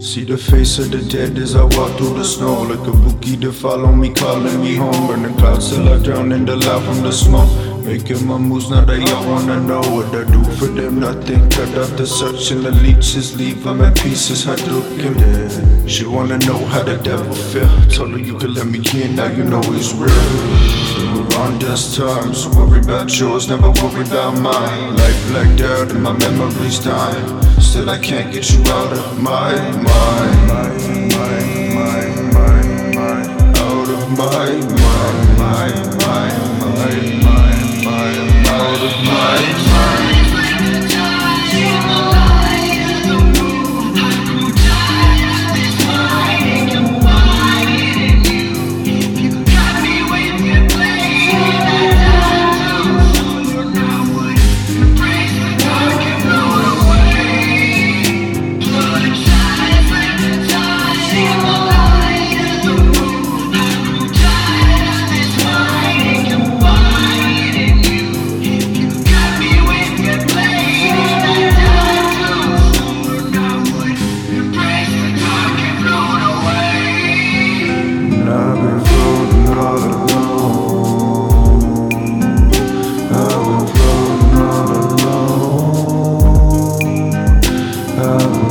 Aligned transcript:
See 0.00 0.24
the 0.24 0.38
face 0.38 0.78
of 0.78 0.90
the 0.90 1.02
dead 1.10 1.38
as 1.38 1.54
I 1.54 1.64
walk 1.64 1.96
through 1.98 2.14
the 2.14 2.24
snow 2.24 2.62
Like 2.62 2.86
a 2.86 2.92
bookie 2.92 3.36
to 3.36 3.52
follow 3.52 3.92
me, 3.92 4.12
calling 4.14 4.60
me 4.60 4.74
home. 4.74 5.06
Burn 5.06 5.22
the 5.22 5.28
clouds 5.38 5.70
till 5.70 5.88
I 5.88 6.02
drown 6.02 6.32
in 6.32 6.44
the 6.44 6.56
light 6.56 6.82
from 6.84 7.02
the 7.02 7.12
smoke 7.12 7.67
Making 7.84 8.26
my 8.26 8.38
moves 8.38 8.70
now 8.70 8.84
they 8.84 9.02
all 9.12 9.26
wanna 9.26 9.60
know 9.60 9.80
What 9.80 10.14
I 10.14 10.24
do 10.30 10.42
for 10.56 10.66
them, 10.66 11.00
nothing 11.00 11.48
Cut 11.50 11.68
out 11.76 11.96
the 11.96 12.06
search 12.06 12.50
and 12.50 12.64
the 12.64 12.70
leeches 12.70 13.36
Leave 13.36 13.62
them 13.64 13.80
in 13.80 13.92
pieces, 13.94 14.46
I 14.46 14.54
look 14.66 14.86
dead 14.98 15.88
She 15.90 16.04
wanna 16.06 16.38
know 16.38 16.58
how 16.66 16.82
the 16.82 16.96
devil 16.98 17.32
feel. 17.34 17.68
Told 17.88 18.12
her 18.12 18.18
you 18.18 18.38
could 18.38 18.50
let 18.50 18.66
me 18.66 18.78
in, 18.94 19.16
now 19.16 19.26
you 19.26 19.44
know 19.44 19.62
it's 19.66 19.92
real. 19.94 20.08
We're 21.14 21.38
on 21.38 21.58
dust 21.58 21.96
terms, 21.96 22.46
worry 22.48 22.80
about 22.80 23.18
yours, 23.18 23.48
never 23.48 23.70
worry 23.70 24.02
about 24.02 24.38
mine. 24.38 24.96
Life 24.96 25.28
blacked 25.28 25.60
out 25.60 25.90
and 25.90 26.02
my 26.02 26.12
memories 26.12 26.78
dying 26.80 27.42
Still 27.60 27.90
I 27.90 27.98
can't 27.98 28.32
get 28.32 28.50
you 28.50 28.60
out 28.72 28.92
of 28.92 29.22
my 29.22 29.52
mind. 29.52 29.88
Out 33.60 33.88
of 33.88 34.10
my 34.18 34.50
mind 34.60 35.17
Charlie. 39.38 41.17